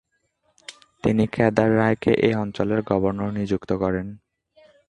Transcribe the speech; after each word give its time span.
তিনি 1.03 1.23
কেদার 1.33 1.69
রায়কে 1.75 2.11
এই 2.27 2.33
অঞ্চলের 2.35 2.81
গভর্নর 2.89 3.29
নিযুক্ত 3.31 3.71
করেন। 3.73 4.07